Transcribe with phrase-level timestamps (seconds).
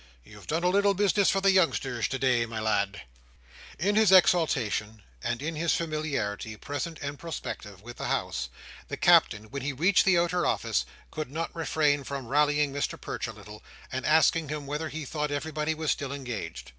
[0.23, 3.03] "You've done a little business for the youngsters today, my lad!"
[3.77, 8.49] In his exultation, and in his familiarity, present and prospective, with the House,
[8.87, 13.27] the Captain, when he reached the outer office, could not refrain from rallying Mr Perch
[13.27, 13.61] a little,
[13.91, 16.69] and asking him whether he thought everybody was still engaged.